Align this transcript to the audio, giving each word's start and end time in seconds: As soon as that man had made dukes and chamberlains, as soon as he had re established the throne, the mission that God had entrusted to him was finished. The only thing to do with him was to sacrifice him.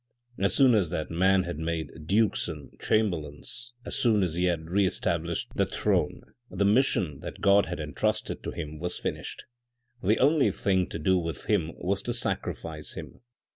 As 0.39 0.55
soon 0.55 0.73
as 0.73 0.89
that 0.89 1.11
man 1.11 1.43
had 1.43 1.59
made 1.59 2.07
dukes 2.07 2.47
and 2.47 2.71
chamberlains, 2.79 3.73
as 3.85 3.95
soon 3.95 4.23
as 4.23 4.33
he 4.33 4.45
had 4.45 4.67
re 4.67 4.87
established 4.87 5.51
the 5.53 5.67
throne, 5.67 6.23
the 6.49 6.65
mission 6.65 7.19
that 7.19 7.39
God 7.39 7.67
had 7.67 7.79
entrusted 7.79 8.41
to 8.41 8.49
him 8.49 8.79
was 8.79 8.97
finished. 8.97 9.45
The 10.01 10.17
only 10.17 10.49
thing 10.49 10.87
to 10.89 10.97
do 10.97 11.19
with 11.19 11.45
him 11.45 11.73
was 11.75 12.01
to 12.01 12.13
sacrifice 12.13 12.93
him. 12.93 13.19